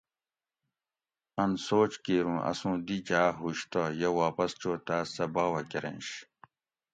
[1.41, 5.61] اۤن سوچ کِیر اُوں اسوُں دی جاۤ ہُوش تہ یہ واپس چو تاۤس سہۤ باوہ
[5.69, 6.07] کۤرینش